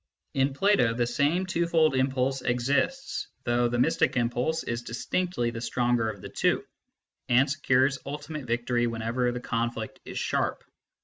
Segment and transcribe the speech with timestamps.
[0.33, 6.09] In Plato, the same twofold impulse exists, though the mystic impulse is distinctly the stronger
[6.09, 6.65] of the two,
[7.29, 10.63] and secures ultimate victory whenever the conflict is sharp.